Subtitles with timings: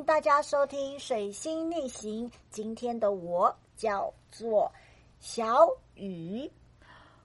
[0.00, 2.26] 迎大家收听《水星逆行》。
[2.48, 4.72] 今天的我叫做
[5.18, 6.50] 小雨，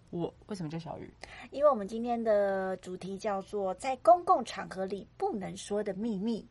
[0.10, 1.10] 我为什么叫小雨？
[1.52, 6.46] 因为我们今天的主题叫做在公共场合里不能说的秘密，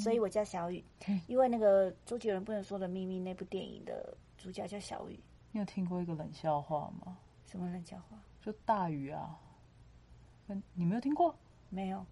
[0.00, 0.84] 所以我叫小雨。
[1.26, 5.18] 因为那个周杰伦《不能说的秘密》那部电影的主角叫小雨。
[5.50, 7.18] 你有听过一个冷笑话吗？
[7.46, 8.16] 什么冷笑话？
[8.40, 9.36] 就大雨啊。
[10.72, 11.34] 你没有听过？
[11.68, 12.06] 没有。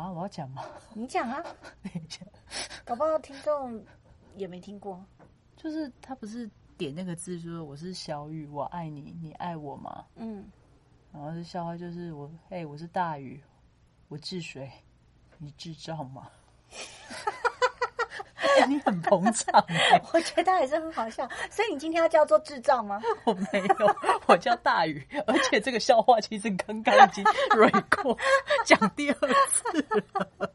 [0.00, 0.62] 啊，我要讲吗？
[0.92, 1.42] 你讲啊。
[1.82, 2.26] 你讲，
[2.84, 3.82] 搞不好听众
[4.36, 5.02] 也没听过。
[5.56, 10.04] 就是他不是点那个字说我是小雨，我爱你，你爱我吗？
[10.16, 10.46] 嗯。
[11.12, 13.42] 然后是笑话，就是我，哎，我是大雨，
[14.08, 14.70] 我治水，
[15.38, 16.30] 你智障吗？
[18.66, 19.64] 你很捧场，
[20.12, 21.28] 我觉得还是很好笑。
[21.50, 23.00] 所以你今天要叫做智障吗？
[23.24, 23.96] 我没有，
[24.26, 25.06] 我叫大宇。
[25.26, 27.24] 而且这个笑话其实刚刚已经
[27.54, 27.70] 蕊
[28.02, 28.16] 过，
[28.64, 29.16] 讲第二
[29.48, 30.50] 次了。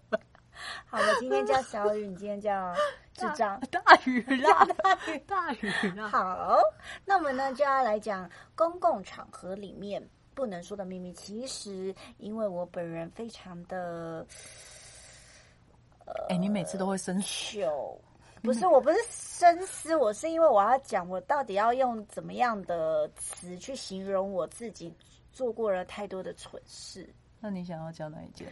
[0.86, 2.74] 好我今天叫小雨，你今天叫
[3.14, 3.60] 智障。
[3.72, 6.10] 大雨啦，大雨，大雨啦。
[6.10, 6.58] 好，
[7.06, 11.14] 那我们呢就要来讲公共场合里面不能说的秘密。
[11.14, 14.26] 其实，因为我本人非常的。
[16.30, 18.00] 哎，你每次都会生羞？
[18.42, 24.92] 不是，我不是深思，我是因为我要讲，我到底要用怎么样的词去形容我自己
[25.32, 27.08] 做过了太多的蠢事？
[27.40, 28.48] 那你想要讲哪一件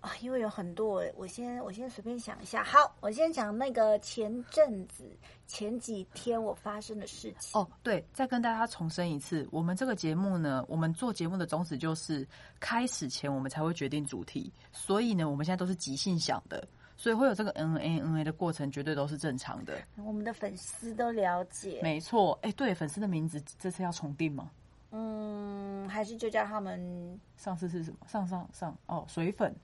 [0.00, 0.12] 啊？
[0.20, 2.62] 因为有很多，我先我先随便想一下。
[2.62, 5.10] 好，我先讲那个前阵子
[5.46, 7.58] 前几天我发生的事情。
[7.58, 16.66] 哦，对，再跟大家重申一次，我们这个节目呢，我们做节目的宗旨就是开始前我们才会决定主题，所以呢，我们现在都是即兴想的。
[17.00, 19.72] 所以会有这个 N A N A 的过程，绝对都是正常的。
[20.04, 22.38] 我们的粉丝都了解，没错。
[22.42, 24.50] 哎，对，粉丝的名字这次要重定吗？
[24.90, 27.96] 嗯，还是就叫他们上次是什么？
[28.06, 29.56] 上上上哦，水粉。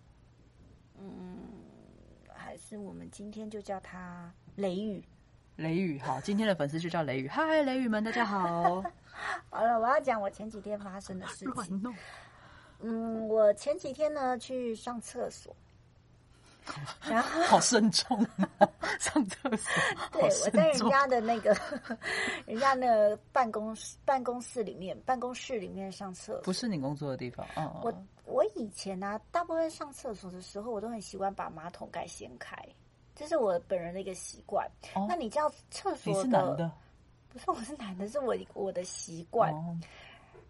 [0.99, 1.37] 嗯，
[2.33, 5.05] 还是我们今天就叫他雷雨。
[5.57, 7.29] 雷雨，好，今天的粉丝就叫雷雨。
[7.29, 8.83] 嗨，雷雨们，大家好。
[9.51, 11.95] 好了，我要讲我前几天发生的事情。
[12.81, 15.55] 嗯，我前几天呢去上厕所。
[17.09, 18.19] 然后 好慎重
[18.99, 19.73] 上厕所。
[20.13, 21.57] 对，我在人家的那个
[22.47, 27.47] 人家那个办公室办公室里面办公室里面上厕所，不是你工作的地方。
[27.57, 27.93] 嗯，我
[28.25, 32.57] 我以前呢，大部分上厕所的时候，我都很习惯把马桶盖掀开，
[33.15, 34.69] 这是我本人的一个习惯。
[35.09, 36.23] 那你知道厕所的？
[36.23, 36.73] 是男的？
[37.29, 39.55] 不是，我是男的，是我我的习惯。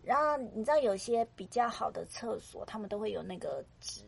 [0.02, 4.02] 然后你知道有些比较好的厕所，他们都会有那个纸。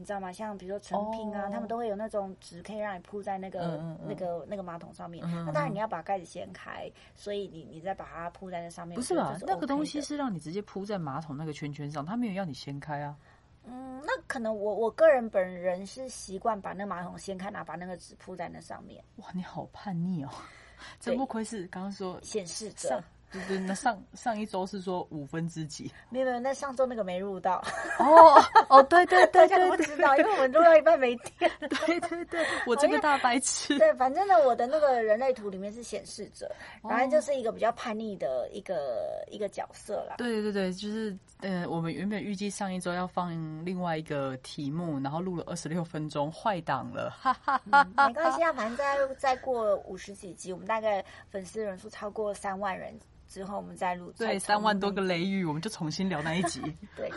[0.00, 0.32] 你知道吗？
[0.32, 5.26] 像比如说成品啊，他们都会有那种纸可以让你铺在那个那个那个马桶上面。
[5.44, 8.94] 那当然你要把盖子掀开，所以你你再把它铺在那上面。
[8.94, 9.36] 不是吧？
[9.44, 13.16] 那个东西是让你直接铺在马桶那个圈圈上，他没有要你掀开啊。
[13.64, 19.02] 嗯，那可能我我个人本人是习惯把那马桶掀开，拿把那个纸铺在那上面。
[19.16, 20.30] 哇，你好叛逆哦！
[21.00, 23.02] 真不愧是刚刚说显示者。
[23.30, 25.92] 对对，那上上一周是说五分之几？
[26.10, 27.62] 没有没有，那上周那个没录到。
[27.98, 31.50] 哦哦，对对对， 大家都知道，因为我们录到一半没电。
[31.86, 33.76] 对对对， 我这个大白痴。
[33.78, 36.50] 对，反正呢，我的那个人类图里面是显示者，
[36.82, 40.14] 反正就是一个比较叛逆的一个一个角色啦。
[40.16, 43.30] 对对对，就是呃，我们原本预计上一周要放
[43.64, 47.84] 另外一个题目，然后录了二十六分钟，坏档了，哈哈哈。
[48.08, 52.98] 没关系啊，反正再再过五十几集，我们大概粉丝人数超过三万人。
[53.28, 56.60] 之后我们再录，对，三万多个雷雨，我们就重新聊那一集。
[56.96, 57.12] 对，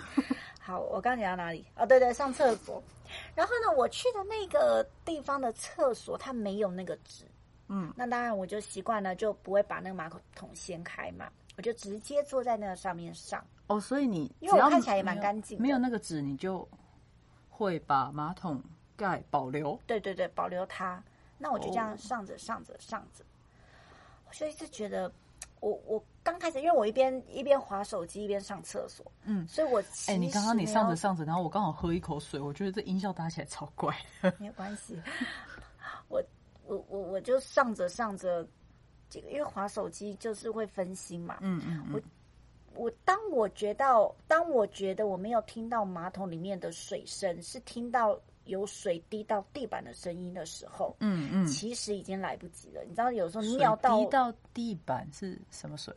[0.59, 1.65] 好，我刚讲到哪里？
[1.75, 2.83] 哦，对对，上厕所。
[3.33, 7.25] 然后呢，我去的那个地方的厕所，它没有那个纸。
[7.69, 13.41] 嗯，那当然我就习惯了，就不会把那个马桶掀开嘛，我就直接坐在那个上面上。
[13.67, 16.67] 哦，所以你因为我看起来也蛮干净，没有那个纸，你就
[17.49, 18.61] 会把马桶
[18.97, 19.79] 盖保留。
[19.87, 21.01] 对对对，保留它。
[21.37, 23.23] 那我就这样上着上着上着，
[24.27, 25.09] 我就一直觉得。
[25.61, 33.95] 我我刚开始，因为我一边一边划手机一边上厕所，嗯，所以我哎，你刚刚你上着上着，然后我刚好喝一口水，我觉得这音效搭起来超怪。
[34.37, 34.99] 没有关系，
[36.09, 36.21] 我
[36.65, 38.45] 我我我就上着上着，
[39.09, 42.01] 这个因为划手机就是会分心嘛，嗯嗯，我
[42.83, 43.85] 我当我觉得
[44.27, 48.19] 当我觉得我没有听到马桶里面的水声，是听到。
[48.45, 52.81] 有水滴到地板的声音的时候，嗯嗯，其实已经来不及了。
[52.83, 55.93] 你知道，有时候尿到滴到地板是什么水？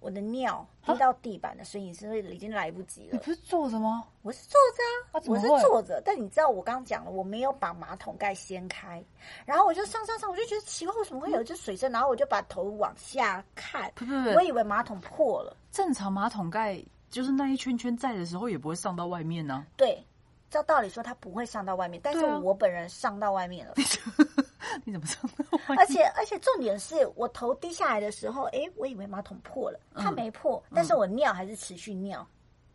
[0.00, 3.12] 我的尿滴到地板的声音是已经来不及了。
[3.12, 4.04] 你不是坐着吗？
[4.20, 6.02] 我是坐着啊，我是坐着。
[6.04, 9.02] 但你知道，我刚刚讲了，我没有把马桶盖掀开，
[9.46, 11.90] 然后我就上上上，我就觉得奇怪，为什么会有这水声？
[11.90, 15.56] 然后我就把头往下看，不不不，我以为马桶破了。
[15.70, 19.64] 正常马桶盖就是那一圈圈在的时候，也不会上到外面呢。
[19.74, 20.04] 对。
[20.54, 23.74] 照道理说，他不会上到外面，但是我本人上到外面了。
[24.84, 25.74] 你 怎么这么？
[25.76, 32.24] 而且而且重点是我头低下来的时候，哎，我以为马桶破了，它没破，但是我尿还是持续尿，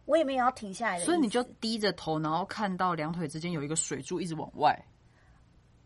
[0.04, 1.06] 我也没有要停下来的。
[1.06, 4.78] 所以你就低着头，然后看到两腿之间有一个水柱一直往外。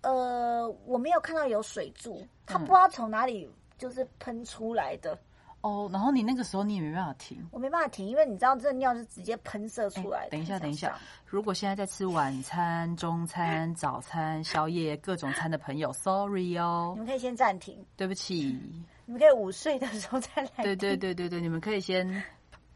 [0.01, 3.47] 呃，我没有看到有水柱，它不知道从哪里
[3.77, 5.15] 就是喷出来的。
[5.63, 10.31] 哦，然后你那个时候你也没办法停，我没办法停，因为你知道这尿是直接喷射出来的。
[10.31, 18.59] 等一下，等一下，如果现在在吃晚餐、中餐、早餐、宵夜各种餐的朋友，sorry 哦，你们可以先暂停，对不起，
[19.05, 20.63] 你们可以午睡的时候再来。
[20.65, 22.21] 对对对对对，你们可以先，你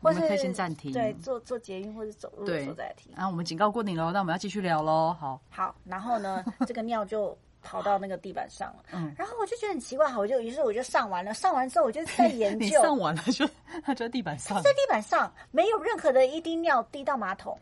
[0.02, 3.12] 们可以先暂停，对，坐坐捷运或者走路的时候再停。
[3.18, 7.38] 然后我们警告过你喽，那我们要继续聊喽，好，好，然后呢，这个尿就。
[7.68, 13.46] 跑到那个地板上了，嗯，然后我就觉得很奇怪，好，我就于是我就上完了，上完之后我就在研究，你上完了就
[13.84, 17.60] 它 就在地板上，在地板上没有任何的一滴尿滴到马桶，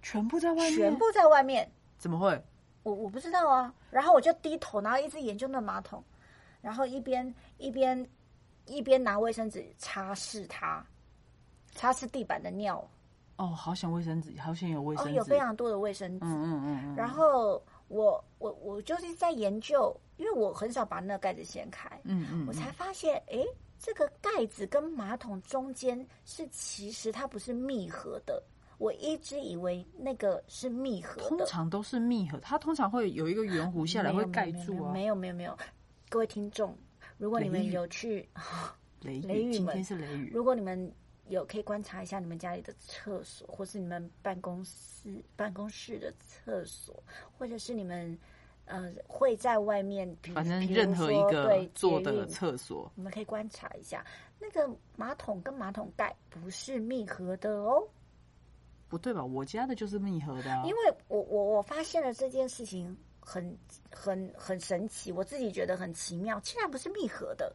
[0.00, 1.68] 全部在外面，全部在外面，
[1.98, 2.40] 怎么会？
[2.84, 6.00] 我我不知道啊，然后我就低头，然后一直研究那马桶，
[6.60, 8.08] 然后一边一边
[8.66, 10.86] 一边拿卫生纸擦拭它，
[11.74, 12.88] 擦拭地板的尿。
[13.38, 17.60] 哦，好想卫生纸，好想有卫生纸，有非常多的卫生纸，嗯嗯嗯，然后。
[17.92, 23.44] 我我我就是在研究，因为我很少把那个盖子掀开，嗯嗯，我才发现，哎，
[23.78, 28.42] 这个盖子跟马桶中间是其实它不是密合的，
[28.78, 35.54] 我一直以为那个是密合，通常都是密合，它通常会有一个圆弧下来会盖住啊，没有没有没有，
[36.08, 36.74] 各位听众，
[37.18, 38.26] 如果你们有去
[39.00, 40.90] 雷雨，今天是雷雨，如果你们。
[41.28, 47.02] 有可以观察一下你们家里的厕所，或是你们办公室办公室的厕所，
[47.38, 48.18] 或者是你们
[48.66, 54.04] 呃会在外面，反正任何一个坐的厕所，你们可以观察一下，
[54.38, 57.86] 那个马桶跟马桶盖不是密合的哦。
[58.88, 59.24] 不对吧？
[59.24, 63.56] 我家的就是密合的，因为我我我发现了这件事情很
[63.90, 67.50] 很很神奇，我自己觉得很奇妙，竟然不是密合的。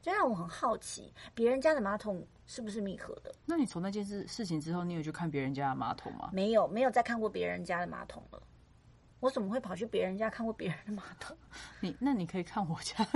[0.00, 3.34] 这让我很好奇，别人家的马桶是不是密合的？
[3.44, 6.30] 那你从那件事事情之后，你有去看别人家的马桶吗？
[6.32, 8.42] 没有，没有再看过别人家的马桶了。
[9.20, 11.36] 我怎么会跑去别人家看过别人的马桶？
[11.80, 13.06] 你那你可以看我家。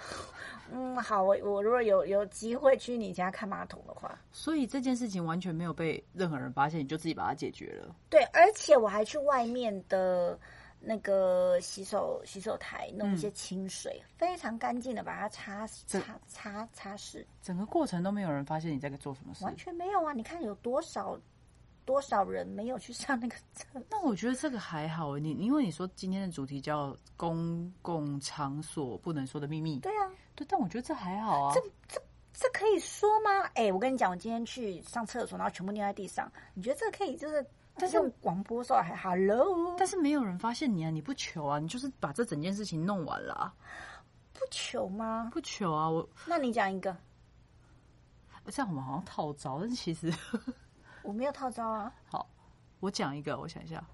[0.72, 7.94] 嗯，好，我我如果有有机会去你家看马桶的话，所以这件事情完全没有被任何人发现，你就自己把它解决了。
[8.08, 10.38] 对，而且我还去外面的。
[10.86, 20.12] 那个洗手洗手台弄一些清水，非常干净的把它擦擦擦擦拭，整个过程都没有人发现你在做什么事，完全没有啊！
[20.12, 21.18] 你看有多少
[21.84, 23.66] 多少人没有去上那个厕？
[23.88, 32.02] 那我觉得这个还好，你因为你说今天的主题叫公共场所不能说的秘密，对啊，对，但我觉得这还好啊，这这
[32.32, 33.30] 这可以说吗？
[33.54, 37.44] 哎，我跟你讲，我今天去上厕所，然后全部尿在地上，你觉得这可以就是？
[37.76, 40.90] 但是广播说还 hello，但是没有人发现你啊！
[40.90, 43.52] 你不求啊，你就是把这整件事情弄完了，
[44.32, 45.28] 不求吗？
[45.32, 45.90] 不求啊！
[45.90, 46.96] 我那你讲一个，
[48.46, 50.12] 这样我们好像套招，但其实
[51.02, 51.92] 我没有套招啊。
[52.08, 52.28] 好，
[52.78, 53.84] 我讲一个，我想一下。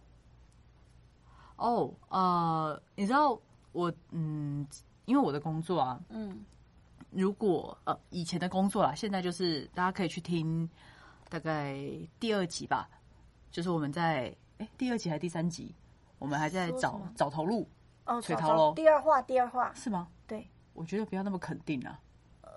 [1.56, 3.40] 哦，呃，你知道
[3.72, 4.66] 我嗯，
[5.06, 6.44] 因为我的工作啊，嗯，
[7.10, 10.68] 如果呃以前的工作啦，现在就是大家可以去听
[11.30, 11.78] 大概
[12.18, 12.86] 第二集吧。
[13.50, 15.74] 就是我们在哎第二集还是第三集，
[16.18, 17.68] 我们还在找找头路
[18.04, 18.72] 哦，水头喽。
[18.74, 20.08] 第二话，第二话是吗？
[20.26, 21.98] 对，我觉得不要那么肯定啊。
[22.42, 22.50] 呃，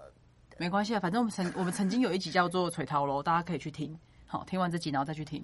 [0.58, 3.98] 没关系啊，反正我们曾我们曾经有一集叫做《水涛喽》，大家可以去听。
[4.28, 5.44] 好，听完这集然后再去听。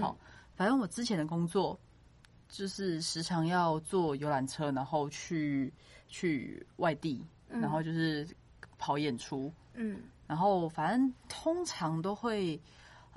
[0.00, 0.16] 好，
[0.54, 1.78] 反正我之前的工作
[2.48, 5.72] 就是时常要坐游览车，然后去
[6.06, 8.26] 去外地，然后就是
[8.78, 9.52] 跑演出。
[9.74, 12.58] 嗯，然后反正通常都会。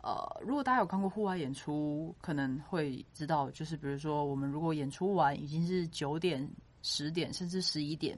[0.04, 6.50] 呃，如果大家有看过户外演出，可能会知道，就是比如说，我们如果演出完已经是九点、
[6.82, 8.18] 十点，甚至十一点，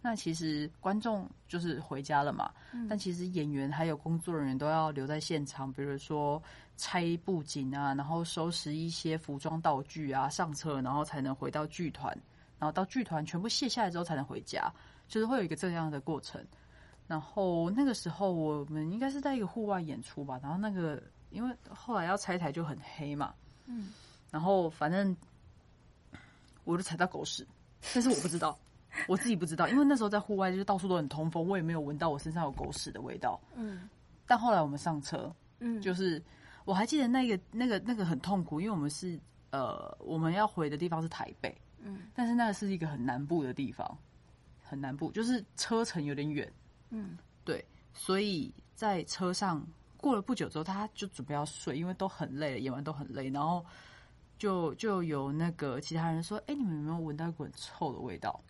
[0.00, 2.50] 那其实观众就是回家了嘛。
[2.88, 6.42] 但其实演员还有工作人员都要留在现场，比如说
[6.78, 12.10] 拆布景啊，然后收拾一些服装道具啊，上车，然后才能回到剧团，
[12.58, 14.72] 然后到剧团全部卸下来之后才能回家，
[15.08, 16.42] 就是会有一个这样的过程。
[17.06, 21.02] 然后那个时候我们应该是在一个户外演出吧，然后那个。
[21.30, 23.34] 因为后来要拆台就很黑嘛，
[23.66, 23.92] 嗯，
[24.30, 25.16] 然后反正
[26.64, 27.46] 我就踩到狗屎，
[27.94, 28.58] 但是我不知道，
[29.06, 33.88] 我自己不知道，因为那时候在户外就是到处都很通风，我也没有闻到我身上有狗屎的味道，嗯。
[34.26, 36.22] 但后来我们上车，嗯，就是
[36.64, 39.18] 我还记得那个那个那个很痛苦，因为我们是
[39.50, 43.98] 呃我们要回的地方是台北，嗯，但是那个是一个很南部的地方，
[44.62, 46.50] 很南部，就是车程有点远，
[46.90, 49.66] 嗯，对，所以在车上。
[50.00, 53.28] 过了不久之后，他就准备要睡，因为都很累了，演完都很累。
[53.30, 53.64] 然后
[54.38, 58.40] 就就有那个其他人说：“哎，你们有没有闻到一股很臭的味道？”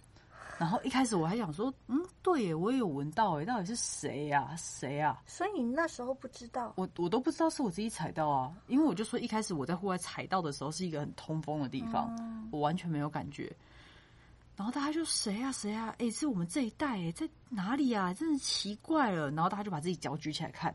[0.58, 4.52] 然后一开始我还想说，嗯，对耶，我也有闻到，哎，到底是谁呀？
[4.56, 5.16] 谁呀？
[5.24, 12.12] 所以你那时候不知道，我我都不知道是我自己踩到啊，因为我就说一开始我在户外踩到的时候是一个很通风的地方，
[12.50, 13.54] 我完全没有感觉。
[14.56, 18.12] 然后大家就谁啊谁啊，哎，是我们这一代，哎，在哪里啊？
[18.12, 19.30] 真是奇怪了。
[19.30, 20.74] 然后大家就把自己脚举起来看，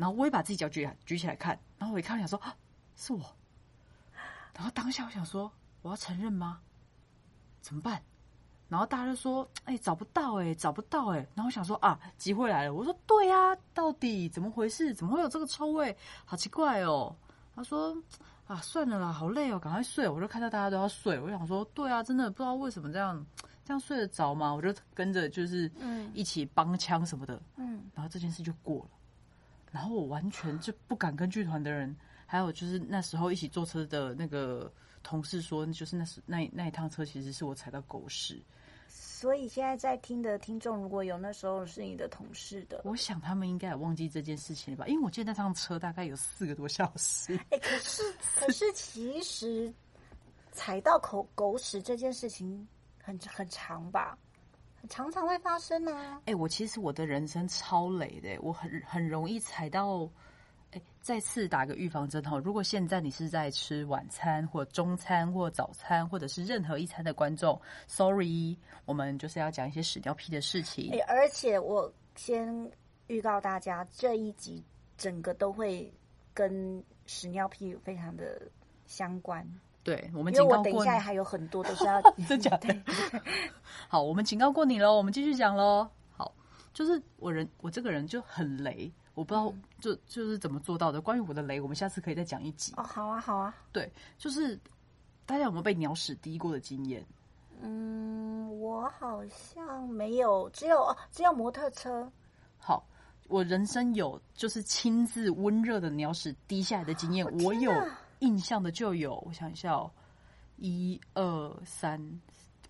[0.00, 2.56] 然后我也把自己脚举举起来看，然后我一看，想说啊，
[2.96, 3.20] 是我。
[4.54, 5.52] 然后当下我想说，
[5.82, 6.58] 我要承认吗？
[7.60, 8.02] 怎么办？
[8.70, 14.94] 然后大家就说：“哎，找不到，哎，找不到，哎。”然后我想说：“啊，机会来了！”我说：“对呀，到底怎么回事？
[14.94, 15.94] 怎么会有这个臭味？
[16.24, 17.14] 好奇怪哦！”
[17.54, 17.94] 他说
[18.48, 23.26] ：“啊，算了啦，好累哦，赶快睡。”我就看到大家都要睡，我想说：“对啊，真的不知道为什么这样，
[23.64, 28.90] 这样睡得着吗？”我就跟着就是嗯一起帮腔什么的，嗯，然后这件事就过了。
[29.70, 31.96] 然后我完全就不敢跟剧团的人，
[32.26, 34.72] 还有就是那时候一起坐车的那个
[35.02, 38.42] 同事说，就是那是那那一趟车其实是我踩到狗屎。
[38.88, 44.86] 所以现在在听的听众，如果有那时候是你的同事的，我想他们应该也忘记这件事情了吧？
[44.88, 47.38] 因为我记得那趟车大概有四个多小时。
[47.50, 48.02] 哎，可是
[48.34, 49.72] 可是其实
[50.52, 52.66] 踩到口狗屎这件事情
[53.02, 54.18] 很很长吧？
[54.88, 56.20] 常常会发生啊！
[56.26, 60.08] 哎，我其实我的人生超累的，我很很容易踩到。
[60.72, 62.38] 哎，再次打个预防针哈！
[62.38, 70.92] 如果现在你是在吃晚餐或中餐或早餐，或者是任何一餐的观众，sorry，我们就是要讲一些屎尿屁的事情。
[70.92, 72.70] 哎，而且我先
[73.08, 74.64] 预告大家，这一集
[74.96, 75.92] 整个都会
[76.32, 78.40] 跟屎尿屁非常的
[78.86, 79.44] 相关。
[79.82, 82.76] 对，我们因为我等一下还有很多都是要 真假的。
[83.88, 85.88] 好，我们警告过你喽，我们继续讲喽。
[86.10, 86.32] 好，
[86.74, 88.92] 就是我人我这个人就很雷。
[89.14, 91.00] 我不知道，就就是怎么做到的。
[91.00, 92.72] 关于我的雷，我们下次可以再讲一集。
[92.76, 93.54] 哦，好啊，好啊。
[93.72, 94.58] 对，就是
[95.26, 97.04] 大家有没有被鸟屎滴过的经验？
[97.60, 102.10] 嗯，我好像没有，只有哦只有摩托车。
[102.56, 102.86] 好，
[103.28, 107.70] 我人生有就是亲自温热的鸟屎滴下来的经验，我有
[108.20, 109.90] 印象的就有，我想一下哦，
[110.56, 112.00] 一二三，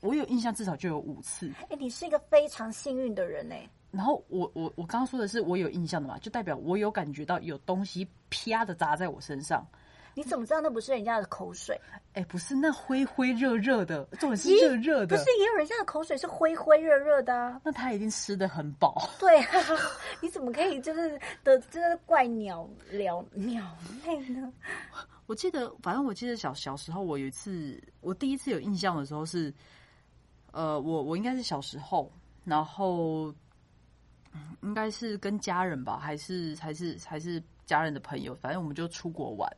[0.00, 1.52] 我有印象至少就有五次。
[1.68, 3.68] 哎，你是一个非常幸运的人哎。
[3.90, 9.66] 然后我我我刚刚说的是我有印象的嘛，就代表我有感觉到有东西啪的砸在我身上。
[10.14, 11.80] 你怎么知道那不是人家的口水？
[12.14, 15.16] 哎，不是，那灰灰热热的，重点是热热的。
[15.16, 17.34] 不是，也有人家的口水是灰灰热热的。
[17.34, 19.08] 啊那他一定吃的很饱。
[19.18, 19.58] 对啊，
[20.20, 23.64] 你怎么可以就是的，真的怪鸟鸟鸟
[24.04, 24.52] 类呢？
[25.26, 29.52] 我记得，反正我记得小小时候，我有一次，我第一次有印象的时候是，
[30.52, 32.10] 呃，我我应该是小时候，
[32.44, 33.32] 然后。
[34.62, 39.50] 应该是跟家人吧，还是还是还是家人的朋友，反正我们就出国玩。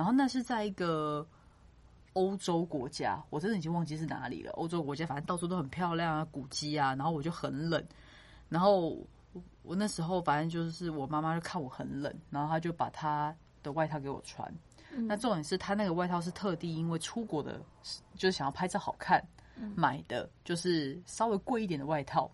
[0.00, 1.26] 然后那是在一个
[2.14, 4.50] 欧洲国家，我真的已经忘记是哪里了。
[4.52, 6.94] 欧洲国家，反正到处都很漂亮啊，古迹啊。
[6.94, 7.84] 然后我就很冷，
[8.48, 8.96] 然后
[9.62, 14.50] 我那时候反正就是我妈妈就看我很冷，然后她就把她的外套给我穿。
[15.06, 17.60] 那重点是她那个外套是特地因为出国的，
[18.14, 19.22] 就是想要拍照好看
[19.74, 22.30] 买的，就是稍微贵一点的外套。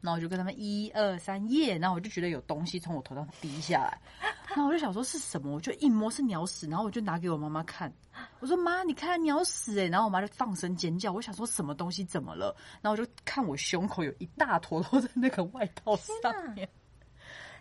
[0.00, 4.00] 然后我就跟他们一二三耶，然后我就觉得有东西从我头上滴下来，
[4.48, 7.92] 然后我就想说是什么，我就一摸是鸟屎，然后我就拿给我妈妈看，
[8.40, 16.68] 我说妈，你看鸟屎哎，然后我妈就放声尖叫，我想说什么东西怎么了，然后我就看我胸口有一大坨都在那个外套上面。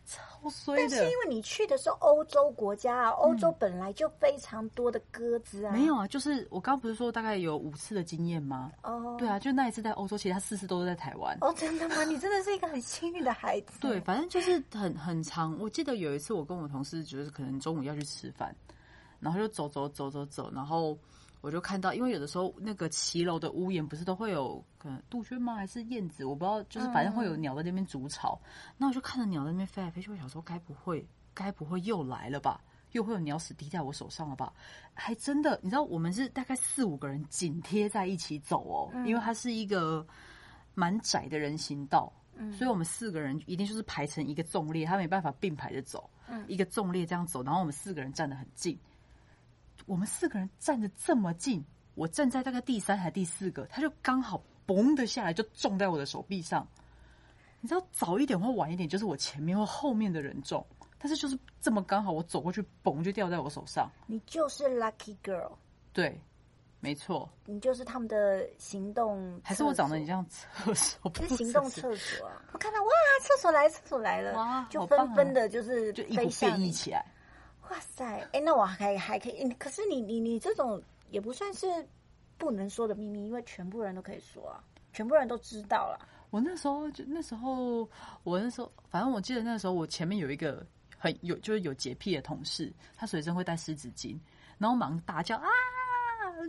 [0.09, 5.71] 超衰的，但是因为你去的是欧洲国家啊，欧洲本来就非常多的鸽子啊。
[5.71, 8.71] 没有啊，就是我刚不是说大概有五次的经验吗？
[8.81, 11.37] 哦，对啊，就那一次在欧洲，其实他四次都是在台湾。
[11.41, 12.03] 哦，真的吗？
[12.09, 13.79] 你真的是一个很幸运的孩子。
[13.79, 15.55] 对，反正就是很很长。
[15.59, 18.55] 我记得有一次，我跟我同事就是可能中午要去吃饭，
[19.19, 20.97] 然后就走走走走走，然后。
[21.41, 25.55] 我就看到，因为有的时候那个骑楼的屋檐不是都会有可能杜鹃吗？
[25.55, 26.25] 还是燕子？
[26.25, 28.39] 我不知道，就是反正会有鸟在那边筑巢。
[28.77, 32.61] 那我就看着鸟在那边飞来飞去，我想说，该不会，该不会又来了吧？
[32.91, 34.51] 又会有鸟屎滴在我手上了吧？
[34.93, 40.05] 还真的，你知道，我们是大概四五个人紧贴在一起走哦，因为它是一个
[40.73, 42.11] 蛮窄的人行道，
[42.51, 46.09] 所以我们四个人一定就是排成一个纵列，他没办法并排着走，
[46.47, 48.77] 一个纵列这样走，然后我们四个人站得很近。
[49.85, 51.63] 我们四个人站着这么近，
[51.95, 56.67] 我站在大概第三还第四个，他就刚好嘣的下来，就中在我的手臂上。
[57.61, 60.65] 你知道早一点或晚一点，就是我前面或后面的人中，
[60.97, 63.91] 但是就是这么刚好，我走过去嘣就掉在我手上。
[64.07, 65.51] 你就是 lucky girl，
[65.91, 66.17] 对，
[66.79, 69.41] 没错，你就是他们的行动。
[69.43, 71.11] 还是我长得很像厕所？
[71.15, 72.41] 是行动厕所啊！
[72.53, 72.89] 我看到哇，
[73.21, 77.05] 厕所来，厕所来了，哇，就纷纷的就是就一股变异起来。
[77.69, 78.27] 哇塞！
[78.33, 81.67] 哎，那我还还可以，可是你你你这种也不算是
[82.37, 84.63] 不能说的秘密，因为全部人都可以说啊。
[84.91, 85.99] 全部人都知道了。
[86.31, 87.87] 我那时候就那时候，
[88.23, 90.65] 我那时候反正我记得那时候我前面有一个
[90.97, 94.17] 很有就是有洁癖的同事，他随身会带湿纸巾，
[94.57, 95.47] 然后忙大叫啊，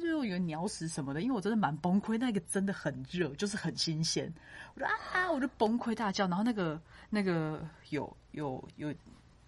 [0.00, 4.32] 就以为鸟屎什么的，因为我真的蛮崩溃，那个真的很热，就是很新鲜，
[4.74, 7.60] 我说啊，我就崩溃大叫，然后那个那个
[7.90, 8.94] 有有有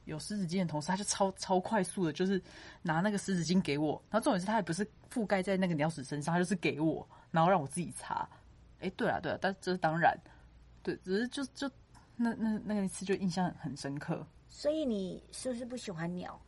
[0.04, 2.42] 有湿纸巾的同时，他就超超快速的，就是
[2.82, 8.28] 拿那个湿纸巾给我，然后重点是他也不是覆盖在那个鸟屎身上，他就是给我，然后让我自己擦。
[8.80, 10.18] 哎，对啊，对啊，但这是当然，
[10.82, 11.70] 对，只是就就
[12.16, 14.26] 那那那个一次就印象很深刻。
[14.48, 16.40] 所以你是不是不喜欢鸟？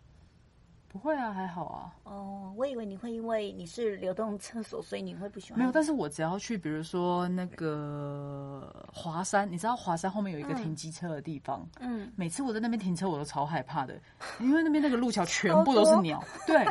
[0.94, 1.92] 不会啊，还好啊。
[2.04, 5.58] 哦，我以为你会因为你是流动厕所，所以你会不喜欢。
[5.58, 14.00] 没有，但是我只要去，比如说那个华山，你知道华山后面有一个停机车的地方，嗯，每次我在那边停车，我都超害怕的，
[14.38, 16.64] 因为那边那个路桥全部都是鸟，对。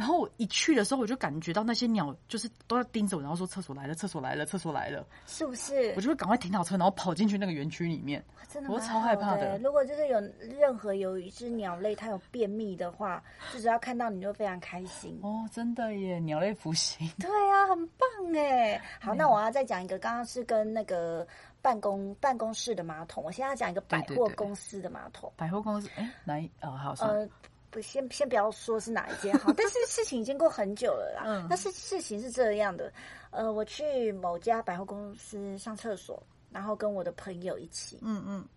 [0.00, 5.92] 然后我一去的时候，我就感觉到那些鸟就是都要盯着我，然后说厕所来了，厕所来了，厕所来了，是不是？
[5.94, 8.24] 我就会赶快停好车，然后跑进去那个园区里面。
[8.48, 9.58] 真的，我超害怕的。
[9.58, 10.18] 如果就是有
[10.58, 15.20] 任何有一只鸟类它有便秘的话，就只要看到你就非常开心。
[15.22, 17.06] 哦，真的耶，鸟类福星。
[17.20, 18.80] 对啊，很棒哎。
[19.02, 21.26] 好，那我要再讲一个，刚刚是跟那个
[21.60, 25.30] 办公办公室的马桶，我现在要讲一个百货公司的马桶。
[25.36, 26.50] 百货公司，哎，哪一？
[26.62, 27.28] 哦，好，呃。
[27.70, 31.22] 不，先先不要说是哪一间好， 但是事情已经过很久了啦。
[31.26, 32.92] 嗯，但是事情是这样的，
[33.30, 37.98] 呃，我去某家百货公司上厕所，然后跟我的朋友一起。
[38.02, 38.48] 嗯嗯。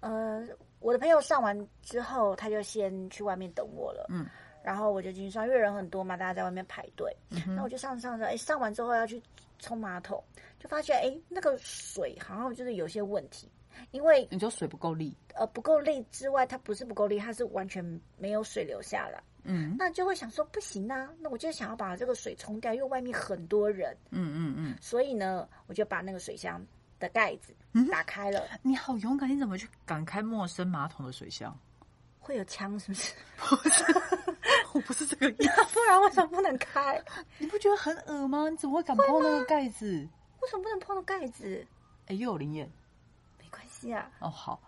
[0.00, 0.46] 呃，
[0.80, 4.06] 我的朋友上完之后，他就先去外面等我了。
[4.10, 4.26] 嗯。
[4.62, 7.16] 然后我就进去上，因为人很多嘛，大家在外面排队。
[7.30, 9.22] 嗯那我就上上着，哎，上完之后要去
[9.58, 10.22] 冲马桶，
[10.58, 13.48] 就发现哎，那个水好像就是有些问题。
[13.90, 17.84] 因为你就水不够力，呃，不够力之外，它不是不够力，它是完全
[18.16, 19.22] 没有水流下来。
[19.44, 23.96] 嗯，那就会想说不行啊，那我就想要把这个水冲掉，因为外面很多人。
[24.10, 24.76] 嗯嗯嗯。
[24.80, 26.60] 所以呢，我就把那个水箱
[26.98, 27.54] 的盖子
[27.90, 28.46] 打开了。
[28.62, 31.56] 你好勇敢，你怎么去敢开陌生马桶的水箱？
[32.18, 33.14] 会有枪是不是？
[33.38, 33.84] 不是，
[34.74, 35.64] 我不是这个意思。
[35.72, 37.02] 不然为什么不能开？
[37.38, 38.50] 你不觉得很恶吗？
[38.50, 40.06] 你怎么会敢碰那个盖子？
[40.42, 41.66] 为什么不能碰到盖子？
[42.06, 42.70] 哎，又有灵验。
[44.20, 44.60] 哦，好，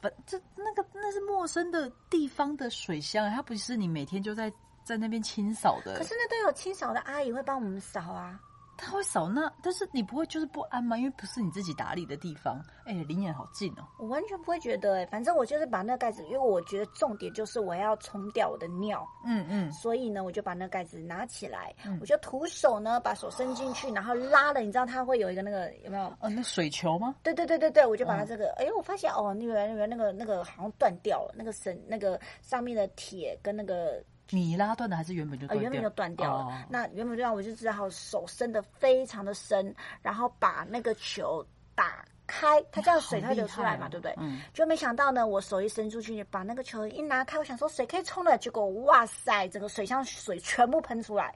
[0.00, 4.52] 不，这那个那是陌生的地方的水箱，它不是你每天就在
[4.84, 5.96] 在那边清扫的。
[5.96, 8.40] 可是那都有清扫的阿姨会帮我们扫啊。
[8.76, 10.96] 他会扫那，但是你不会就是不安吗？
[10.96, 12.60] 因为不是你自己打理的地方。
[12.84, 13.86] 哎，离眼好近哦。
[13.98, 19.06] 我完全不会觉得，哎，反正我就是把那个盖子，因为我觉得重点就是我要冲掉我的尿。
[19.24, 19.72] 嗯嗯。
[19.72, 24.60] 所以呢，我就把那个盖子拿起来，我就徒手呢把手伸进去，然后拉了。
[24.60, 26.06] 你知道它会有一个那个有没有？
[26.20, 27.14] 哦，那水球吗？
[27.22, 34.02] 对对对对对，我就把它这个，哎，我发现哦，那个那个那个那个好像断掉了，那个绳那个上面的铁跟那个。
[34.34, 35.46] 你拉断的还是原本就？
[35.48, 36.66] 呃，原本就断掉了。
[36.68, 44.14] 那原本这样，我就只好手伸的非常的深，然后把那个球打开，它这样水它流出来嘛，对不对？
[44.18, 44.40] 嗯。
[44.54, 51.34] 就没想到呢，我手一伸出去，把那个球一拿开，我想说水可以冲了，结果哇塞，整个水箱水全部喷出来。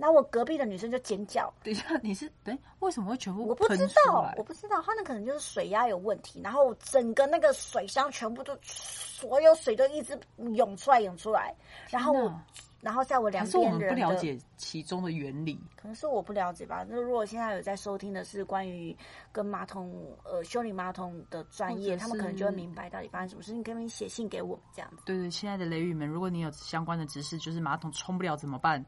[0.00, 1.52] 那我隔壁的女生就尖叫。
[1.62, 3.46] 等一下，你是哎，为什么会全部？
[3.46, 10.18] 我不知道，我不知道，他那可能就是水压有问题，然后整个那个水箱全部都所有水都一直
[10.54, 11.54] 涌出来，涌出来，
[11.90, 12.40] 然后我，
[12.80, 16.82] 然后在我两边人不了解其中的原理，可能是我不了解吧。
[16.88, 18.96] 那如果现在有在收听的是关于
[19.30, 19.92] 跟马桶
[20.24, 23.52] 呃修理马桶的专业，他们可能就会明白到底发生什么事。
[23.52, 25.02] 你可以写信给我们这样子。
[25.04, 28.82] 对对，亲爱的雷雨们，如果你有相关的知识，就是马桶冲不了怎么办？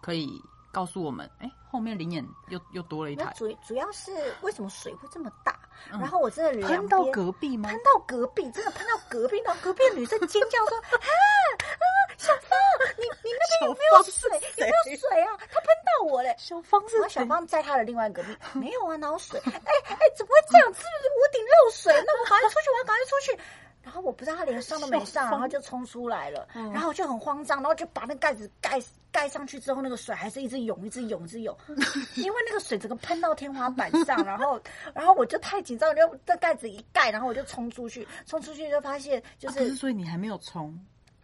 [0.00, 3.32] 可以告诉我们，哎，后面灵眼又又多了一台。
[3.36, 5.58] 主主要是为什么水会这么大？
[5.90, 7.68] 然后我真的喷到隔壁吗？
[7.68, 11.86] 喷到隔壁，真的喷到隔壁，然后隔壁女生尖叫说：“啊 啊，
[12.18, 12.50] 小芳，
[12.98, 14.28] 你你那边有没有水？
[14.56, 15.36] 有没有水啊？
[15.50, 19.40] 他喷到我嘞！”小芳是小芳在他的另外隔壁， 没有啊，哪有水？
[19.46, 20.66] 哎哎，怎么会这样？
[20.66, 21.92] 是不是屋顶漏水？
[22.06, 23.42] 那我赶快出去，我要赶快出去。
[23.80, 28.78] 然后我不知道他连上都没上，然后就冲出来了，然后我就很慌张，然后就把那盖子盖
[29.10, 31.56] 盖上去之后，那个水还是一直涌，一直涌，一直涌，
[32.16, 34.60] 因为那个水整个喷到天花板上，然后
[34.92, 40.78] 然后我就太紧张，就这盖子一盖，然后我就冲出去，冲出去就发现就是，所以你还没有冲。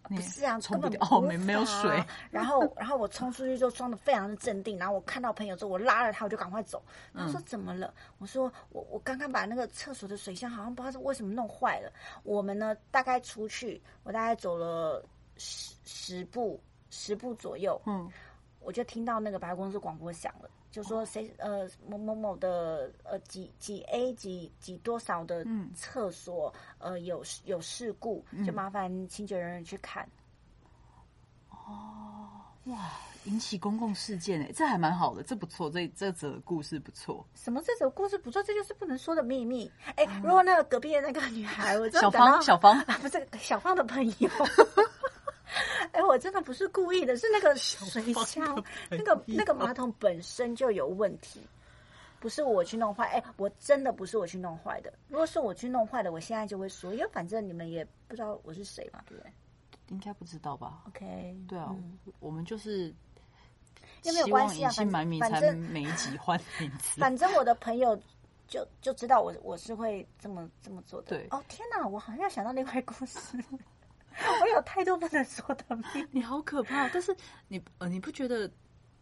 [0.08, 2.04] 不是啊，根本哦没没有水。
[2.30, 4.78] 然后，然后我冲出去就装的非常的镇定。
[4.78, 6.82] 然后我看到朋友之后，我拉了他，我就赶快走。
[7.14, 7.92] 他说怎么了？
[8.18, 11.90] 我说我我刚刚把那个厕所的水箱好像不知道是为什么弄坏了。
[12.22, 15.04] 我们呢大概出去，我大概走了
[15.36, 18.10] 十十步十步左右，嗯，
[18.60, 20.50] 我就听到那个百货公司广播响了。
[20.74, 30.04] 就说谁呃某某某的呃几几 A 几几多少的厕所呃有有事故，就麻烦清洁人员去看。
[31.48, 32.28] 哦，
[32.64, 32.90] 哇，
[33.22, 37.24] 引起公共事件哎，这还蛮好的，这不错，这这则故事不错。
[37.36, 38.42] 什么这则故事不错？
[38.42, 39.70] 这就是不能说的秘密。
[39.94, 44.28] 哎，如果那个隔壁的那个女孩，我小芳，小芳啊不是小芳的朋友。
[45.92, 51.40] 哎，我真的不是故意的，是那个水箱，那个那个马桶本身就有问题，
[52.20, 53.06] 不是我去弄坏。
[53.08, 54.92] 哎，我真的不是我去弄坏的。
[55.08, 59.32] 如果是我去弄坏的，我现在就会说，因为反正你们也不知道我是谁嘛，对不对？
[59.88, 61.74] 应该不知道吧？OK，对啊，
[62.18, 62.92] 我们就是
[64.02, 64.70] 有没有关系啊？
[65.20, 67.94] 反正每一集换名字， 反正我的朋友
[68.48, 71.08] 就就知道我我是会这么这么做的。
[71.08, 73.36] 对，哦天哪，我好像想到另外故事。
[74.42, 76.88] 我有太多不能说的秘密 你好可怕！
[76.90, 77.14] 但是
[77.48, 78.50] 你呃，你不觉得？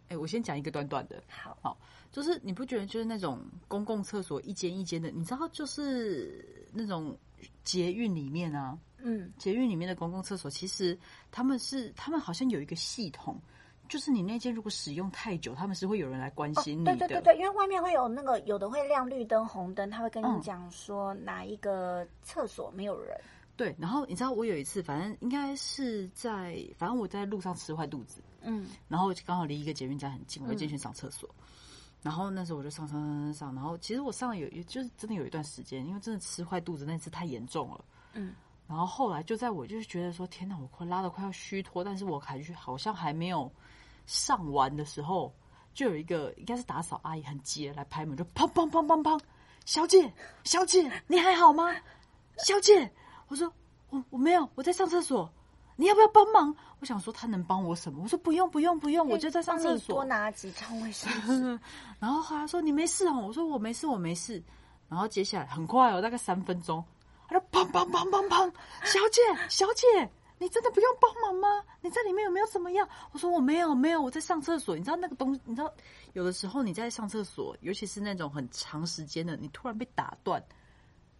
[0.09, 1.22] 哎，我先讲一个短短的。
[1.29, 1.79] 好，好，
[2.11, 7.16] 就是你不觉得就是那种公共厕所一间一间的，你知道，就是那种
[7.64, 10.98] 捷运里面啊，嗯，捷运里面的公共厕所，其实
[11.31, 13.40] 他们是他们好像有一个系统，
[13.88, 16.96] 就是你那间如果使用太久，他们是会有人来关心你的。
[16.96, 23.18] 对对对对，因为外面会有那个有的会亮绿灯、红灯，他会跟你讲说哪一个厕所没有人。
[23.62, 31.33] 对，然后你知道我有一次，反正应该是在，反正我在路上吃坏肚子，嗯，然后刚好离一个捷运站很近，我就进去上厕所，
[32.03, 38.35] 然后那时候我就上上上上，然后其实我上了有，就是真的有一段时间，因为真的吃坏肚子那次太严重了，嗯，
[38.66, 43.48] 然后后来就在我就是觉得说，天哪，我快拉的快要虚脱，但是我还去好像还没有
[44.07, 45.33] 上完的时候，
[45.72, 49.20] 就有一个应该是打扫阿姨很急来拍门，就砰砰砰砰砰，
[49.66, 51.72] 小姐小姐你还好吗？
[52.38, 52.90] 小姐。
[53.29, 53.53] 我说
[53.91, 55.31] 我我没有我在上厕所，
[55.77, 56.55] 你要不要帮忙？
[56.81, 58.03] 我想说他能帮我什么？
[58.03, 59.95] 我说不用不用不用，我就在上厕所。
[59.97, 61.61] 多拿几张卫生纸。
[62.01, 64.43] 然后后来说你没事哦，我说我没事我没事。
[64.89, 66.85] 然后接下来很快哦，大概三分钟，
[67.27, 68.53] 他说砰砰砰砰砰，
[68.85, 69.87] 小姐小姐，
[70.39, 71.65] 你真的不用帮忙吗？
[71.81, 72.87] 你在里面有没有怎么样？
[73.13, 74.77] 我说我没有没有，我在上厕所。
[74.77, 75.73] 你知道那个东，你知道
[76.13, 80.45] 有的时候你在上厕所，尤其是那种很长时间的，你突然被打断。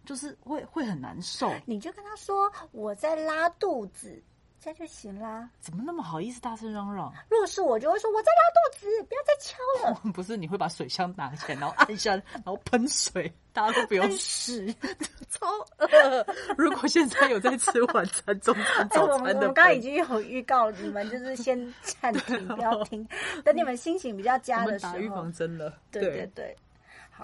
[0.05, 4.23] 就是会会很难受，你就跟他说我在拉肚子，
[4.61, 5.49] 这样就行啦。
[5.61, 7.13] 怎么那么好意思大声嚷嚷？
[7.29, 10.01] 如果是我，就会说我在拉肚子，不要再敲了。
[10.13, 14.75] 不是，你会把水箱拿起来，然后按一下，然后喷水，大家都不用屎，
[15.31, 15.47] 超
[15.79, 16.27] 饿。
[16.57, 23.07] 如果现在有在吃晚餐、中餐、 早餐的，我们刚刚已经有预告，你们就是先暂停，不要听，
[23.45, 25.73] 等你们心情比较佳的时候，打预防针了。
[25.91, 26.57] 对对对。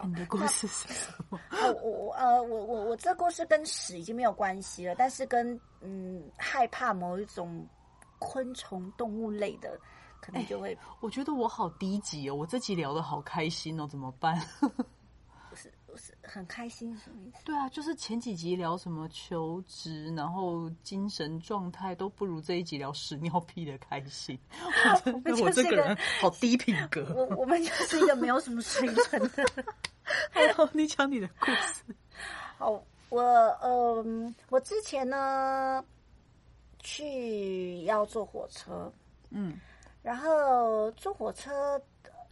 [0.07, 1.39] 你的故事是什么？
[1.51, 7.67] 我我呃我我我这故事跟屎已经没有关系了，但是跟嗯害怕某一种
[8.19, 9.79] 昆虫动物类的，
[10.21, 10.77] 可能就会。
[11.01, 14.41] 我觉得我好低级哦，我这集聊的好开心哦，怎么办？
[16.23, 17.45] 很开心什么意思？
[17.45, 24.39] 对啊，就是前几集聊什么求职，然后精神状态都不如这一集聊屎尿屁的开心。
[25.43, 27.13] 我这个人好低品格。
[27.15, 29.45] 我我们就是一个没有什么水准的。
[30.31, 31.83] 还有你讲你的故事。
[32.57, 34.05] 好，我呃，
[34.49, 35.85] 我之前呢
[36.79, 38.93] 去要坐火车，
[39.31, 39.59] 嗯，
[40.03, 41.81] 然后坐火车。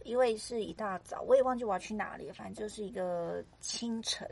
[0.07, 4.25] 因为是一大早，我也忘记我要去哪里，反正就是一个清晨，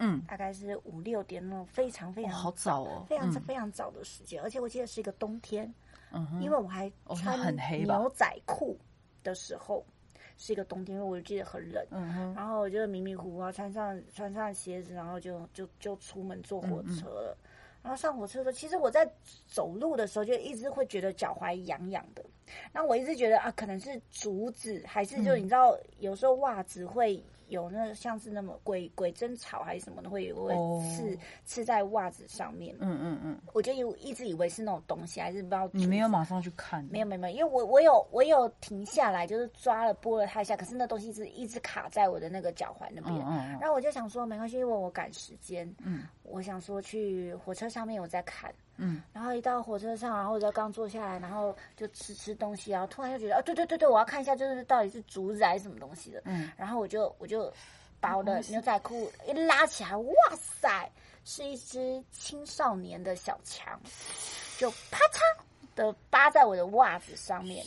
[0.00, 5.72] 嗯，大概是五六点那种非常非常好早哦，非常非常早的时间，而且我记得是一个冬天，
[6.10, 8.76] 嗯，因为我还穿很黑牛仔裤
[9.22, 9.84] 的时候
[10.36, 17.38] 是一个冬天，因为我就记得很冷，嗯哼，然后我就迷迷糊糊啊穿上穿上鞋子，然后就就就出门坐火车了。
[17.82, 19.10] 然后上火车的时候，其实我在
[19.46, 22.24] 走路的时候就一直会觉得脚踝痒痒的。
[22.72, 27.22] 那我一直觉得啊，可能是竹子，还是就你知道，有时候袜子会。
[27.52, 32.74] 有那像是那么鬼鬼针草还是什么的，会会刺刺在袜子上面。
[32.80, 35.68] 嗯嗯嗯，我就有一直以为是那种东西，还是不知道。
[35.72, 36.82] 你没有马上去看？
[36.90, 43.14] 没有没有没有，因为我我有我有停下来，就是抓了拨了它一下，可是那东西是一直卡在我的那个脚踝那边。
[43.14, 43.58] 嗯嗯。
[43.60, 45.72] 然后我就想说没关系，因为我赶时间。
[45.84, 46.04] 嗯。
[46.22, 48.50] 我想说去火车上面我再看。
[48.82, 49.02] 嗯。
[49.12, 56.20] 然后一到火车上，然后我就刚坐下来，然后就吃吃东西，然后突然就觉得啊，对对对对，我要看一下，就是到底是竹子还是什么东西的。
[56.24, 56.50] 嗯。
[56.56, 57.52] 然后我就我就。
[58.02, 60.90] 把我的牛仔裤一拉起来，哇塞，
[61.24, 63.80] 是一只青少年的小强，
[64.58, 65.20] 就啪嚓
[65.76, 67.64] 的扒在我的袜子上面。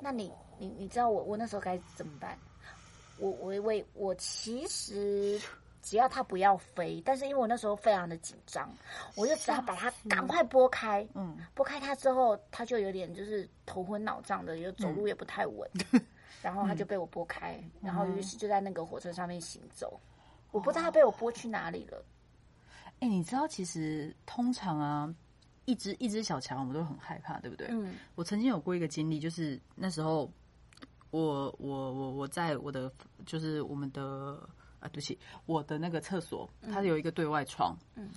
[0.00, 2.38] 那你你你知道我我那时候该怎么办？
[3.18, 5.38] 我我我我其实
[5.82, 8.72] 只要它不要飞，但是因为我那时候非常的紧张，
[9.16, 11.06] 我就只要把它赶快拨开。
[11.14, 15.68] 嗯，拨开它之后，它就有点就是头昏脑胀的，就走路也不太稳。
[16.40, 20.00] 然后它就被我拨开，然后于是就在那个火车上面行走。
[20.50, 22.04] 我不知道它被我拨去哪里了。
[22.98, 25.14] 哎，你知道其实通常啊，
[25.64, 27.68] 一只一只小强，我们都很害怕，对不对？
[27.70, 30.28] 嗯，我曾经有过一个经历，就是那时候
[31.10, 32.92] 我我我我在我的
[33.24, 34.48] 就是我们的
[34.82, 38.10] 啊，对不起，我的那个厕所，它有一个对外窗，嗯，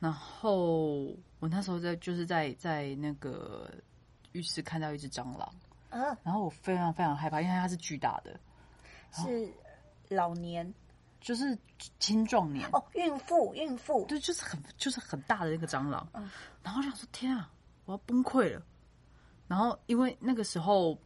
[0.00, 1.04] 然后
[1.38, 3.70] 我那时候在就是在在那个
[4.32, 5.54] 浴室看到一只蟑螂，
[5.90, 8.40] 啊，然后我非常非常害怕，因为它是巨大的，
[9.12, 9.48] 是
[10.08, 10.74] 老年。
[11.18, 11.58] 就是
[11.98, 16.30] 青壮年，哦，孕妇孕妇，对，就是很就是很大的那个蟑螂，嗯。
[16.62, 17.50] 然后我想说天啊，
[17.84, 18.62] 我要崩溃了。
[19.48, 20.96] 然后因为那个时候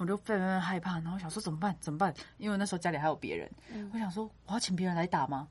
[0.00, 2.12] 我就非常害怕，然后想说怎么办怎么办？
[2.38, 5.46] 因为那时候家里还有别人，嗯我想说我要请别人来打吗？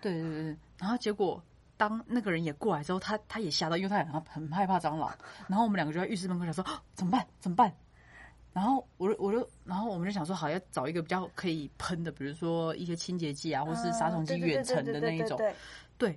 [0.00, 1.42] 对对对对，然后结果。
[1.76, 5.12] 当那个人也过来之后，他他也吓到，因为他也很很害怕蟑螂。
[5.48, 7.70] 然后我们两个就在浴室门口想说、啊怎么办怎么办？
[8.52, 15.36] 然后我就我就然后我们就想说好要找一个比较可以喷的，比如说一些清洁剂啊，或是杀虫剂远程的那一种。
[15.98, 16.16] 对，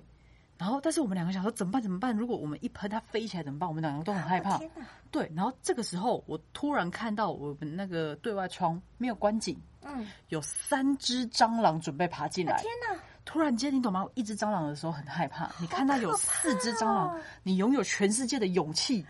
[0.58, 2.14] 然后但是我们两个想说怎么办怎么办？
[2.14, 3.68] 如果我们一喷它飞起来怎么办？
[3.68, 4.58] 我们两个都很害怕。
[4.58, 12.60] 天哪，对，然后这个时候我突然看到我们那个对外窗没有关紧，嗯，有三只蟑螂准备爬进来。
[12.60, 14.04] 天哪，突然间，你懂吗？
[14.14, 19.06] 一只蟑螂的时候很害怕，你看到有四只蟑螂，哦你拥有全世界的勇气。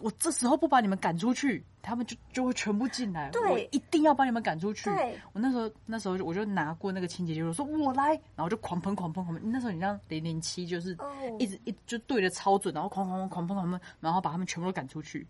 [0.00, 3.30] 我这时候不把你们赶出去，他们就就会全部进来。
[3.30, 4.84] 对我一定要把你们赶出去。
[4.90, 9.50] 对我那时候那时候我就拿过那个清洁剂，我说我来，然后就狂喷狂喷狂喷。
[9.50, 15.26] 那时候你像零零七，就是哦一直一就对着超准，然后狂狂狂狂喷狂喷，然后把他们全部都赶出去。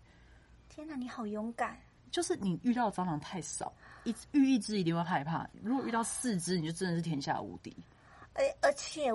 [0.69, 1.77] 天哪，你好勇敢，
[2.09, 3.73] 就是你遇到的蟑螂太少，
[4.05, 5.47] 一遇一只一定会害怕。
[5.61, 7.75] 如果遇到四只，你就真的是天下无敌。
[8.33, 9.11] 而而且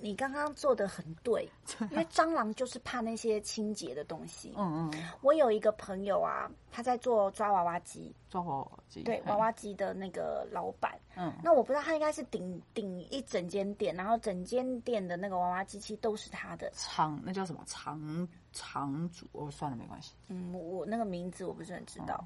[0.00, 1.48] 你刚刚做的很对，
[1.90, 4.54] 因为蟑螂就是怕那些清洁的东西。
[4.56, 10.98] 嗯嗯，我有一个朋友啊，他在做抓娃娃机，抓娃娃机，对娃娃机的那个老板。
[11.16, 16.70] 嗯那我不知道他应该是顶顶一整间店，然后整间店的那个娃娃机器都是他的。
[16.74, 19.26] 厂那叫什么厂厂主？
[19.32, 20.12] 哦，算了，没关系。
[20.28, 22.24] 嗯，我那个名字我不是很知道。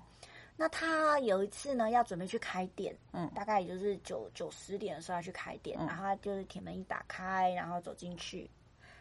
[0.56, 3.28] 那他有一次呢，要准备去开店，嗯。
[3.34, 5.86] 大概也就是九九十点的时候要去开店，嗯。
[5.86, 8.48] 然后他就是铁门一打开，然后走进去，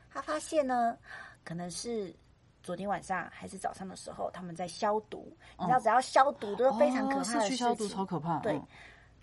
[0.10, 0.98] 他发现呢，
[1.44, 2.14] 可能是
[2.64, 5.36] 昨天晚上还是早上的时候，他们在消毒。
[5.60, 8.40] 你知道，只要消毒都是非常可怕哦的事情，消毒超可怕。
[8.40, 8.68] 对嗯。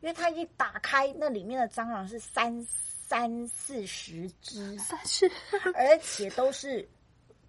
[0.00, 5.28] 因为他一打开，那里面的蟑螂是三三四十只，但是
[5.74, 6.88] 而且都是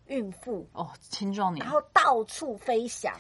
[0.09, 0.67] 孕妇。
[0.73, 3.13] 哦，青壮年然后到处飞翔，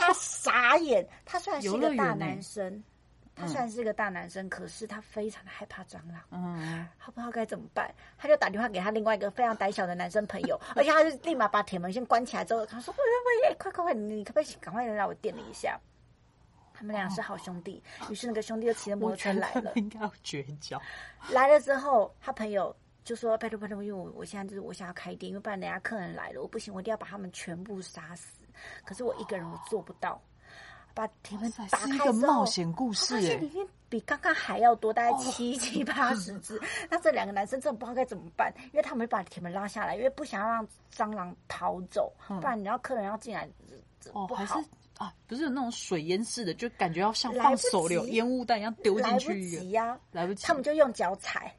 [0.00, 1.06] 他傻眼。
[1.24, 2.84] 他虽然是一个大男生，
[3.36, 15.78] 他虽然是一个大男生，可是他非常的害怕蟑螂，嗯，他不知道该怎么办，他就打电话给他另外一个非常胆小的男生朋友， 而且他就立马把铁门先关起来之后，他说：“喂喂喂，快快快，你可不可以赶快来我店里一下？”
[16.72, 19.60] 他们俩是好兄弟，于是那个兄弟就骑着摩托车觉来了。
[19.60, 20.80] 得应该要绝交。
[21.28, 22.74] 来了之后，他朋友
[23.04, 28.44] 就说：“拜托拜托，因为我我现在就是我想要开店，因为不然等下客人来了，我不行，我一定要把他们全部杀死。
[28.84, 30.20] 可是我一个人我做不到。
[30.92, 36.60] 把铁门打是一个开之后冒险故事发现哎里面比刚刚还要多，大概七七八十只。
[36.90, 43.48] 那这两个男生真的不知道该怎么办，因为他们把铁门拉下来，因为不想要让蟑螂逃走，不然你要客人要进来，
[44.00, 44.68] 这哦，不好还是。
[44.98, 50.44] 啊，不是有那种水淹式的，就感觉要像放手榴烟雾弹一样丢进去一个，及呀、来不及。
[50.44, 51.54] 他们就用脚踩，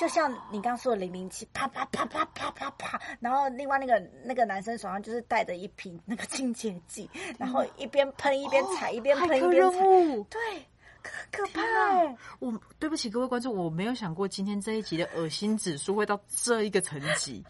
[0.00, 2.98] 就像你刚刚说的零零七，啪啪啪啪啪啪啪。
[3.20, 7.06] 然后另外那个那个男生手上就是带着一瓶那个清洁剂，
[7.38, 9.78] 然后一边喷一边踩，一边喷一边踩。
[10.30, 10.40] 对，
[11.02, 11.60] 可可怕。
[12.38, 17.44] 我对不起各位观众，我没有想过今天这一集的恶心指数会到这一个层级。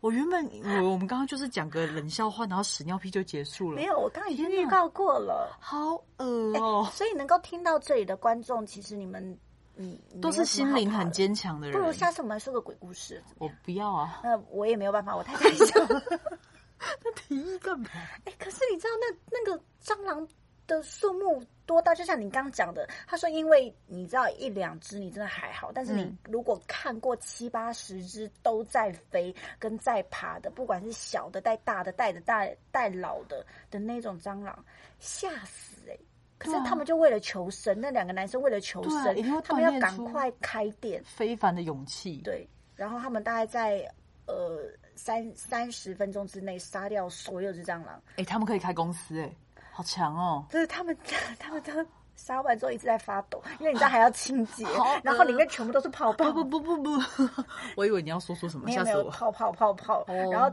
[0.00, 0.44] 我原本
[0.82, 3.76] 我我们刚刚就是讲个冷笑话，然后屎尿屁就结束了。
[3.76, 5.56] 没有，我刚刚已经预告过了。
[5.60, 9.38] 好恶哦、所以能够听到这里的观众，其实你们
[9.76, 11.10] 嗯都是心灵很。
[11.12, 11.78] 坚强的人。
[11.78, 13.22] 不如下次我们来说个鬼故事。
[13.38, 16.02] 我不要啊，那我也没有办法，我太胆小了。
[17.04, 17.88] 那提议干嘛？
[18.24, 20.26] 哎、可是你知道那那个蟑螂
[20.66, 34.64] 的数目多到，就像你刚刚讲的，他说因为你知道一两只你真的还好，但是你嗯如果看过七八十只都在飞跟在爬的，不管是小的带大的带着大带老的的那种蟑螂，
[34.98, 35.96] 吓死哎、
[36.42, 42.16] 可是他们就为了求生，那两个男生为了求生，他们要赶快开店，非凡的勇气。
[42.24, 43.88] 对，然后他们大概在
[44.26, 44.64] 呃
[44.96, 48.02] 三三十分钟之内杀掉所有只蟑螂。
[48.16, 49.32] 哎、他们可以开公司、哎，
[49.70, 50.44] 好强哦！
[50.50, 50.96] 就是他们
[51.38, 51.72] 他们都
[52.16, 54.66] 杀完之后一直在发抖，因为你知道还要清洁，
[55.04, 57.02] 然后里面全部都是泡泡，不不不不不，
[57.76, 58.96] 我以为你要说说什么，吓死我！
[58.96, 60.50] 没有泡泡泡泡，哦然后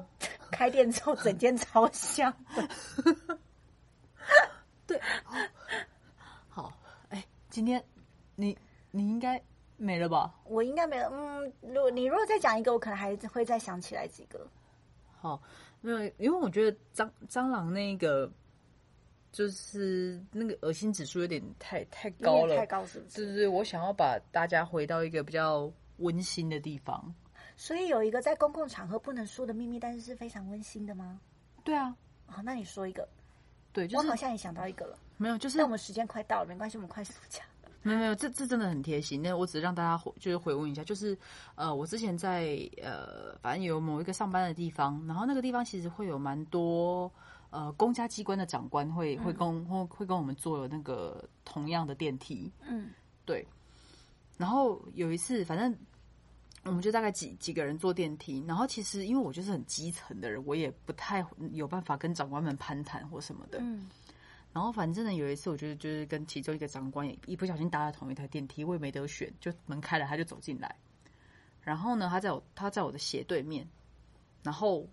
[0.52, 2.70] 开店之后整间超香的。
[4.86, 5.00] 对，
[7.50, 7.84] 今天
[8.36, 8.58] 你
[8.92, 9.42] 你应该
[9.78, 10.34] 没了吧？
[10.46, 14.48] 我应该没了，嗯，如果你如果再讲一个，我可能还会再想起来几个。
[15.20, 15.42] 好，
[15.82, 18.32] 没有，因为我觉得蟑蟑螂那个
[19.32, 23.26] 就是那个恶心指数有点太太高了，太高是不是？
[23.26, 27.14] 对对，我想要把大家回到一个比较温馨的地方。
[27.58, 31.20] 所以有一个在公共场合不能说的秘密，但是是非常温馨的吗？
[31.64, 31.96] 对啊。
[32.26, 33.08] 好，那你说一个。
[33.74, 34.98] 对就，我好像也想到一个了。
[35.20, 37.46] 没有，就是那我们时间快到了，没关系，我们快速讲。
[37.82, 39.22] 没有没有，这这真的很贴心。
[39.22, 41.18] 那我只是让大家回，就是回问一下，就是
[41.56, 47.12] 呃，我之前在呃，反正有某一个上班的地方，然后那个地方其实会有蛮多
[47.50, 52.52] 呃公家机关的长官会会跟会会跟我们坐那个同样的电梯。
[52.68, 52.90] 嗯，
[53.26, 53.46] 对。
[54.38, 55.74] 然后有一次，反正
[56.64, 63.60] 我们就大概几几个人坐电梯，然后其实因为我就是很基层的人，我也不太有办法跟长官们攀谈或什么的。
[63.62, 63.88] 嗯。
[64.52, 70.76] 然后反正呢，有一次我就是就是跟其中一个长官一不小心搭了同一台电梯，我也没得选，就门开了他就走进来。
[71.62, 73.68] 然后呢，他在我他在我的斜对面，
[74.42, 74.88] 然后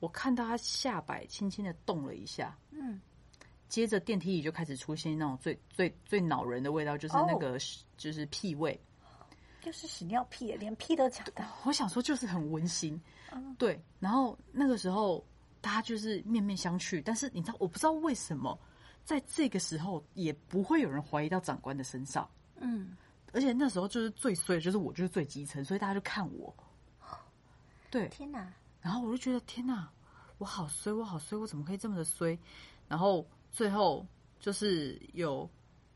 [0.00, 2.98] 我看到他下摆轻轻的动了一下，嗯，
[3.68, 7.58] 接着电梯里就开始出现那种最最最恼人的味道，就是那个
[7.98, 8.80] 就是屁味，
[9.60, 11.44] 就是屎尿屁，连屁都讲到。
[11.64, 12.98] 我想说就是很温馨，
[13.58, 13.78] 对。
[14.00, 15.22] 然后那个时候。
[15.70, 18.58] 他就是面面相觑，但是你知道，我不知道为什么
[19.04, 22.28] 在这个时候也不会有人怀疑到长官的身上。
[22.56, 22.96] 嗯，
[23.32, 26.54] 而且那时候就是最衰，就是我就是最基层，所以大家就看我。
[27.90, 28.52] 对，天哪！
[28.80, 29.90] 然后我就觉得天哪，
[30.38, 32.38] 我好衰，我好衰，我怎么可以这么的衰？
[32.88, 34.06] 然后最后
[34.38, 35.48] 就是有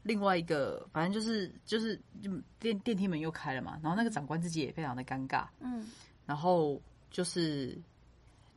[0.03, 2.01] 另外一个，反正就是就是
[2.59, 5.47] 电电梯门又开了嘛，然后那个长官自己也非常的尴尬。
[5.61, 5.89] 嗯，
[6.27, 6.81] 然后
[7.11, 7.81] 就是。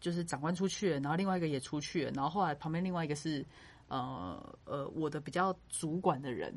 [0.04, 3.44] 就是长官出去了，然后另外一个也出去了，然后后来旁边另外一个是，
[3.88, 6.54] 呃呃，我的比较主管的人，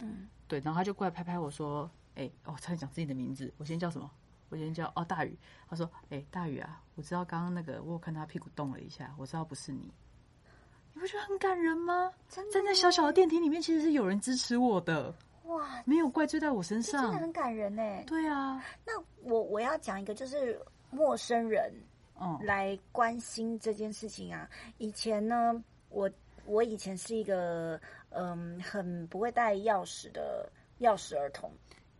[0.00, 4.10] 嗯，对，然后他就过来拍拍我说，哎，哦，差点讲自己的名字，我先叫什么？
[4.48, 5.38] 我先叫哦大宇。
[5.70, 9.92] 他说，哎，大宇啊，我知道刚刚那个我有看他屁股动了一下，我知道不是你，
[10.92, 12.10] 你不觉得很感人吗？
[12.28, 17.82] 站在小小的电梯里面，其实是有人支持我的，哇，没有怪罪在我身上，真的很感人呢。
[18.08, 21.72] 对啊，那我我要讲一个，就是陌生人。
[22.42, 24.48] 来关心这件事情啊！
[24.78, 26.10] 以前呢，我
[26.46, 30.50] 我以前是一个嗯，很不会带钥匙的
[30.80, 31.50] 钥匙儿童。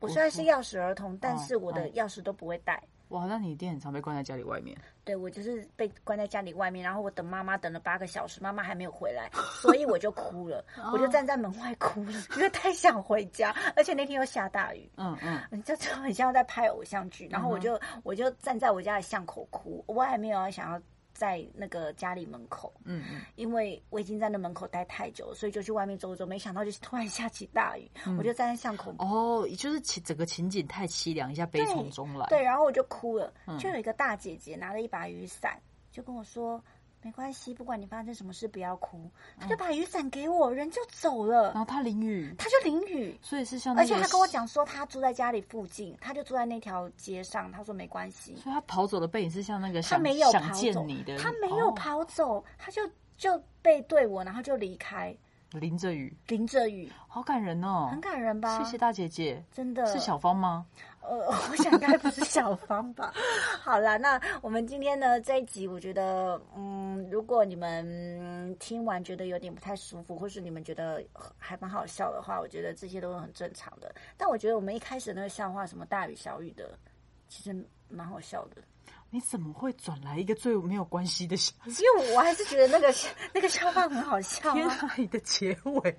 [0.00, 2.82] 我虽然是钥匙儿童，但是我的钥匙都不会带。
[3.08, 4.76] 哇，那你一定很常被关在家里外面。
[5.04, 9.30] 对，我就是被关在家里外面，然后我等妈妈等了八个小时，妈妈还没有回来，
[9.62, 14.90] 所以我就哭了， 我就站在门外哭了，因为太想回家，而且那天又下大雨。
[14.96, 20.80] 嗯嗯， 就就很像在拍偶像剧，然后我就我就站在我家的巷口哭，我还没有想要。
[21.18, 28.94] 在那个家里门口，嗯嗯，因为我已经在那门口待太久，所以就去外面走走，没想到就是突然下起大雨，我就站在巷口。
[29.00, 32.24] 哦，就是情整个情景太凄凉，一下悲从中来。
[32.28, 36.62] 对，然后我就哭了，就有一个大姐姐拿了一把雨伞，就跟我说。
[37.00, 39.08] 没关系，不管你发生什么事，不要哭。
[39.38, 41.52] 他就把雨伞给我，人就走了。
[41.52, 47.50] 然后他淋雨，他就淋雨，所以是像，而且他跟我讲说，他住在家里附近，他就住在那条街上。
[47.52, 50.40] 他说没关系，所以他跑走的背影是像那个他没有跑
[50.72, 50.86] 走，
[51.18, 52.82] 他没有跑走，他就
[53.16, 55.16] 就背对我，然后就离开。
[55.52, 58.58] 淋着雨，淋着雨，好感人哦，很感人吧？
[58.58, 60.66] 谢谢大姐姐，真的是小芳吗？
[61.00, 61.16] 呃，
[61.50, 63.14] 我想应该不是小芳吧。
[63.62, 71.02] 好啦，那我们今天呢这一集，我觉得，嗯，如果你们听完觉得有点不太舒服，或是你们觉得
[71.38, 73.94] 还蛮好笑的话，我觉得这些都是很正常的。
[74.18, 76.78] 但我觉得我们一开始那个笑话，什么大雨小雨的，
[77.26, 77.56] 其实
[77.88, 78.56] 蛮好笑的。
[79.10, 81.54] 你怎么会转来一个最没有关系的笑？
[81.66, 82.94] 因为我还是觉得那个
[83.32, 84.52] 那个笑话很好笑。
[84.52, 85.98] 天啊，你的结尾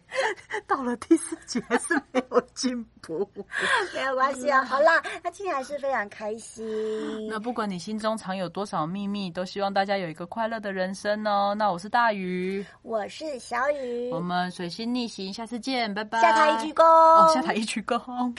[0.68, 3.28] 到了第四集还是没有进步。
[3.96, 7.28] 没有关系啊，好啦，那今天还是非常开心。
[7.28, 11.56] 那不管你心中藏有多少秘密，都希望大家有一个快乐的人生哦。
[11.58, 16.22] 那我是大鱼，我是小雨，我们水星逆行，下次见，拜拜。
[16.22, 18.36] 下台一鞠躬，哦下台一鞠躬。